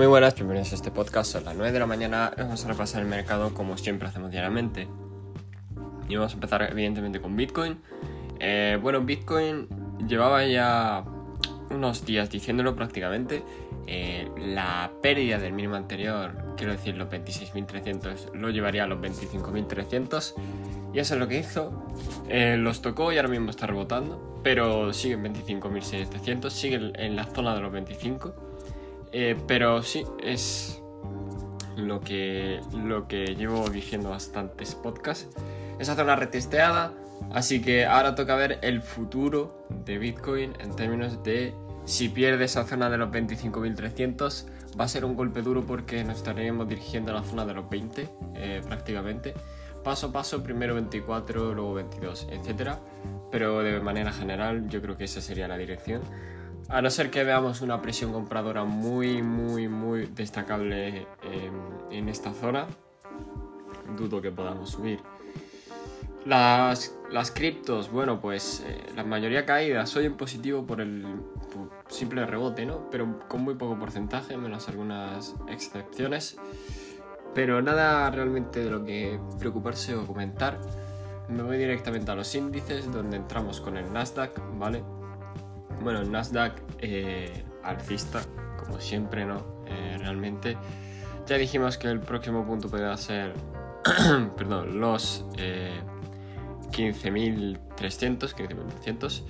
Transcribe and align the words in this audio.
Muy 0.00 0.06
buenas, 0.06 0.34
bienvenidos 0.34 0.72
a 0.72 0.76
este 0.76 0.90
podcast. 0.90 1.30
Son 1.30 1.44
las 1.44 1.54
9 1.54 1.72
de 1.72 1.78
la 1.78 1.84
mañana 1.84 2.32
vamos 2.34 2.64
a 2.64 2.68
repasar 2.68 3.02
el 3.02 3.06
mercado 3.06 3.52
como 3.52 3.76
siempre 3.76 4.08
hacemos 4.08 4.30
diariamente. 4.30 4.88
Y 6.08 6.16
vamos 6.16 6.32
a 6.32 6.36
empezar 6.36 6.62
evidentemente 6.70 7.20
con 7.20 7.36
Bitcoin. 7.36 7.78
Eh, 8.38 8.78
bueno, 8.80 9.02
Bitcoin 9.02 9.68
llevaba 10.08 10.42
ya 10.46 11.04
unos 11.68 12.06
días 12.06 12.30
diciéndolo 12.30 12.74
prácticamente. 12.74 13.42
Eh, 13.86 14.26
la 14.38 14.90
pérdida 15.02 15.36
del 15.36 15.52
mínimo 15.52 15.74
anterior, 15.74 16.54
quiero 16.56 16.72
decir 16.72 16.96
los 16.96 17.10
26.300, 17.10 18.32
lo 18.32 18.48
llevaría 18.48 18.84
a 18.84 18.86
los 18.86 19.00
25.300. 19.00 20.32
Y 20.94 20.98
eso 20.98 21.12
es 21.12 21.20
lo 21.20 21.28
que 21.28 21.40
hizo. 21.40 21.86
Eh, 22.30 22.56
los 22.58 22.80
tocó 22.80 23.12
y 23.12 23.18
ahora 23.18 23.28
mismo 23.28 23.50
está 23.50 23.66
rebotando. 23.66 24.40
Pero 24.42 24.94
sigue 24.94 25.12
en 25.12 25.24
25.700, 25.24 26.48
sigue 26.48 26.90
en 26.94 27.16
la 27.16 27.26
zona 27.26 27.54
de 27.54 27.60
los 27.60 27.70
25. 27.70 28.49
Eh, 29.12 29.36
pero 29.46 29.82
sí, 29.82 30.04
es 30.22 30.82
lo 31.76 32.00
que, 32.00 32.60
lo 32.72 33.08
que 33.08 33.34
llevo 33.34 33.68
diciendo 33.68 34.10
bastantes 34.10 34.74
podcasts. 34.74 35.28
Es 35.78 35.88
hacer 35.88 36.04
una 36.04 36.16
retesteada, 36.16 36.92
así 37.32 37.62
que 37.62 37.86
ahora 37.86 38.14
toca 38.14 38.34
ver 38.36 38.58
el 38.62 38.82
futuro 38.82 39.66
de 39.84 39.98
Bitcoin 39.98 40.52
en 40.60 40.76
términos 40.76 41.22
de 41.22 41.54
si 41.84 42.08
pierde 42.08 42.44
esa 42.44 42.66
zona 42.66 42.90
de 42.90 42.98
los 42.98 43.08
25.300 43.10 44.46
va 44.78 44.84
a 44.84 44.88
ser 44.88 45.04
un 45.04 45.16
golpe 45.16 45.42
duro 45.42 45.66
porque 45.66 46.04
nos 46.04 46.18
estaríamos 46.18 46.68
dirigiendo 46.68 47.10
a 47.10 47.14
la 47.14 47.22
zona 47.24 47.46
de 47.46 47.54
los 47.54 47.68
20 47.68 48.08
eh, 48.34 48.62
prácticamente 48.64 49.34
paso 49.82 50.08
a 50.08 50.12
paso, 50.12 50.42
primero 50.42 50.74
24, 50.74 51.54
luego 51.54 51.74
22, 51.74 52.28
etc. 52.30 52.72
Pero 53.30 53.62
de 53.62 53.80
manera 53.80 54.12
general 54.12 54.68
yo 54.68 54.80
creo 54.82 54.96
que 54.96 55.04
esa 55.04 55.20
sería 55.20 55.48
la 55.48 55.56
dirección. 55.56 56.02
A 56.70 56.80
no 56.80 56.88
ser 56.88 57.10
que 57.10 57.24
veamos 57.24 57.62
una 57.62 57.82
presión 57.82 58.12
compradora 58.12 58.62
muy, 58.62 59.22
muy, 59.22 59.66
muy 59.66 60.06
destacable 60.06 61.08
en, 61.90 62.08
esta 62.08 62.32
zona, 62.32 62.68
dudo 63.96 64.22
que 64.22 64.30
podamos 64.30 64.70
subir. 64.70 65.00
Las, 66.24 66.94
las 67.10 67.32
criptos, 67.32 67.90
bueno, 67.90 68.20
pues 68.20 68.64
eh, 68.64 68.84
la 68.94 69.02
mayoría 69.02 69.44
caídas. 69.44 69.90
Soy 69.90 70.06
en 70.06 70.16
positivo 70.16 70.64
por 70.64 70.80
el 70.80 71.04
simple 71.88 72.24
rebote, 72.24 72.64
¿no? 72.64 72.88
Pero 72.88 73.18
con 73.26 73.42
muy 73.42 73.54
poco 73.56 73.76
porcentaje, 73.76 74.36
menos 74.36 74.68
algunas 74.68 75.34
excepciones. 75.48 76.36
Pero 77.34 77.62
nada 77.62 78.08
realmente 78.12 78.62
de 78.62 78.70
lo 78.70 78.84
que 78.84 79.18
preocuparse 79.40 79.96
o 79.96 80.06
comentar. 80.06 80.60
Me 81.28 81.42
voy 81.42 81.58
directamente 81.58 82.12
a 82.12 82.14
los 82.14 82.32
índices 82.32 82.92
donde 82.92 83.16
entramos 83.16 83.60
con 83.60 83.76
el 83.76 83.92
Nasdaq, 83.92 84.40
¿vale? 84.56 84.84
Bueno, 85.80 86.02
Nasdaq 86.04 86.62
eh, 86.78 87.44
alcista, 87.62 88.22
como 88.58 88.80
siempre, 88.80 89.24
¿no? 89.24 89.64
Eh, 89.66 89.96
realmente. 89.98 90.56
Ya 91.26 91.36
dijimos 91.36 91.78
que 91.78 91.88
el 91.88 92.00
próximo 92.00 92.44
punto 92.46 92.68
podría 92.68 92.96
ser, 92.96 93.34
perdón, 94.36 94.80
los 94.80 95.24
15.300, 96.70 98.34
15.300. 98.34 99.22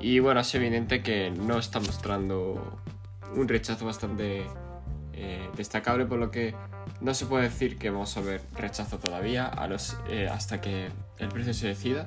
Y 0.00 0.20
bueno, 0.20 0.40
es 0.40 0.54
evidente 0.54 1.02
que 1.02 1.30
no 1.30 1.58
está 1.58 1.80
mostrando 1.80 2.78
un 3.34 3.48
rechazo 3.48 3.86
bastante 3.86 4.46
eh, 5.12 5.50
destacable, 5.56 6.06
por 6.06 6.18
lo 6.18 6.30
que 6.30 6.54
no 7.00 7.12
se 7.14 7.26
puede 7.26 7.44
decir 7.44 7.78
que 7.78 7.90
vamos 7.90 8.16
a 8.16 8.20
ver 8.20 8.40
rechazo 8.54 8.98
todavía 8.98 9.46
a 9.46 9.66
los, 9.66 9.96
eh, 10.08 10.28
hasta 10.28 10.60
que 10.60 10.90
el 11.18 11.28
precio 11.28 11.54
se 11.54 11.68
decida. 11.68 12.06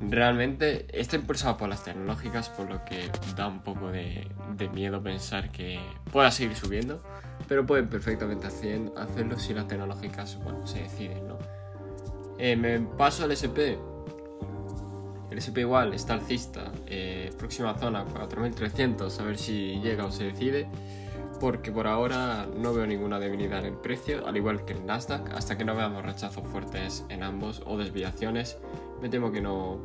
Realmente 0.00 0.86
está 0.92 1.16
impulsado 1.16 1.56
por 1.56 1.68
las 1.68 1.82
tecnológicas, 1.82 2.48
por 2.50 2.70
lo 2.70 2.84
que 2.84 3.10
da 3.36 3.48
un 3.48 3.62
poco 3.62 3.90
de, 3.90 4.28
miedo 4.72 5.02
pensar 5.02 5.50
que 5.50 5.80
pueda 6.12 6.30
seguir 6.30 6.54
subiendo, 6.54 7.02
pero 7.48 7.66
pueden 7.66 7.88
perfectamente 7.88 8.46
hacerlo 8.46 9.38
si 9.38 9.54
las 9.54 9.66
tecnológicas 9.66 10.38
bueno, 10.44 10.66
se 10.66 10.82
deciden. 10.82 11.26
¿no? 11.26 11.38
Eh, 12.38 12.54
me 12.54 12.78
paso 12.80 13.24
al 13.24 13.32
SP. 13.34 13.74
El 15.30 15.38
SP 15.42 15.60
igual 15.60 15.92
está 15.92 16.14
alcista, 16.14 16.72
eh, 16.86 17.30
próxima 17.36 17.76
zona 17.76 18.04
4300, 18.04 19.20
a 19.20 19.22
ver 19.24 19.36
si 19.36 19.80
llega 19.80 20.06
o 20.06 20.10
se 20.10 20.24
decide 20.24 20.68
porque 21.38 21.70
por 21.70 21.86
ahora 21.86 22.46
no 22.56 22.72
veo 22.72 22.86
ninguna 22.86 23.18
debilidad 23.18 23.60
en 23.60 23.66
el 23.66 23.74
precio, 23.74 24.26
al 24.26 24.36
igual 24.36 24.64
que 24.64 24.72
el 24.72 24.84
Nasdaq, 24.86 25.30
hasta 25.32 25.56
que 25.56 25.64
no 25.64 25.74
veamos 25.74 26.04
rechazos 26.04 26.46
fuertes 26.46 27.04
en 27.08 27.22
ambos 27.22 27.62
o 27.66 27.76
desviaciones, 27.76 28.58
me 29.00 29.08
temo 29.08 29.32
que 29.32 29.40
no, 29.40 29.80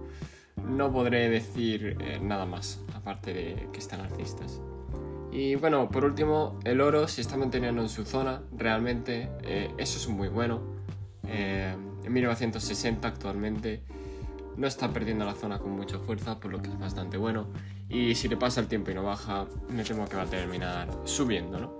no 0.57 0.91
podré 0.91 1.29
decir 1.29 1.97
eh, 1.99 2.19
nada 2.21 2.45
más, 2.45 2.81
aparte 2.95 3.33
de 3.33 3.69
que 3.71 3.79
están 3.79 4.01
alcistas. 4.01 4.61
Y 5.31 5.55
bueno, 5.55 5.89
por 5.89 6.05
último, 6.05 6.59
el 6.63 6.79
oro 6.79 7.07
se 7.07 7.21
está 7.21 7.37
manteniendo 7.37 7.81
en 7.81 7.89
su 7.89 8.05
zona, 8.05 8.43
realmente 8.55 9.29
eh, 9.43 9.71
eso 9.77 9.97
es 9.97 10.07
muy 10.07 10.27
bueno. 10.27 10.61
Eh, 11.27 11.75
en 12.03 12.13
1960 12.13 13.07
actualmente 13.07 13.81
no 14.57 14.67
está 14.67 14.91
perdiendo 14.91 15.25
la 15.25 15.33
zona 15.33 15.57
con 15.57 15.71
mucha 15.71 15.97
fuerza, 15.97 16.39
por 16.39 16.51
lo 16.51 16.61
que 16.61 16.69
es 16.69 16.79
bastante 16.79 17.17
bueno. 17.17 17.47
Y 17.93 18.15
si 18.15 18.27
le 18.27 18.35
pasa 18.35 18.59
el 18.59 18.67
tiempo 18.67 18.89
y 18.89 18.95
no 18.95 19.03
baja, 19.03 19.45
me 19.69 19.83
temo 19.83 20.05
que 20.05 20.15
va 20.15 20.23
a 20.23 20.25
terminar 20.25 20.89
subiendo, 21.03 21.59
¿no? 21.59 21.73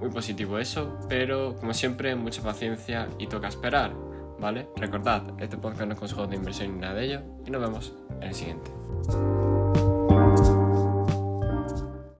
Muy 0.00 0.10
positivo 0.10 0.58
eso, 0.58 0.98
pero 1.08 1.54
como 1.56 1.72
siempre, 1.72 2.16
mucha 2.16 2.42
paciencia 2.42 3.08
y 3.18 3.28
toca 3.28 3.46
esperar, 3.46 3.94
¿vale? 4.40 4.68
Recordad, 4.76 5.22
este 5.40 5.56
podcast 5.56 5.86
no 5.86 5.94
es 5.94 6.00
consejo 6.00 6.26
de 6.26 6.34
inversión 6.34 6.74
ni 6.74 6.80
nada 6.80 6.94
de 6.94 7.04
ello, 7.06 7.20
y 7.46 7.50
nos 7.50 7.62
vemos 7.62 7.94
en 8.20 8.28
el 8.28 8.34
siguiente. 8.34 8.70